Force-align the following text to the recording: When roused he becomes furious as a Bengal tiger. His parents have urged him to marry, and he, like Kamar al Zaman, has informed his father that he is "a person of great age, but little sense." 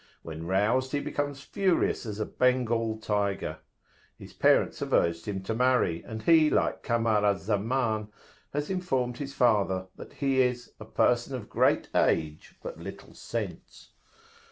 When 0.23 0.47
roused 0.47 0.93
he 0.93 0.99
becomes 0.99 1.41
furious 1.43 2.07
as 2.07 2.19
a 2.19 2.25
Bengal 2.25 2.97
tiger. 2.97 3.59
His 4.17 4.33
parents 4.33 4.79
have 4.79 4.93
urged 4.93 5.27
him 5.27 5.43
to 5.43 5.53
marry, 5.53 6.03
and 6.03 6.23
he, 6.23 6.49
like 6.49 6.81
Kamar 6.81 7.23
al 7.23 7.37
Zaman, 7.37 8.07
has 8.51 8.71
informed 8.71 9.19
his 9.19 9.35
father 9.35 9.89
that 9.97 10.13
he 10.13 10.41
is 10.41 10.73
"a 10.79 10.85
person 10.85 11.35
of 11.35 11.49
great 11.51 11.87
age, 11.95 12.55
but 12.63 12.79
little 12.79 13.13
sense." 13.13 13.91